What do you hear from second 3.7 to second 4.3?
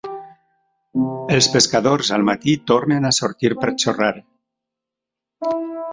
xorrar.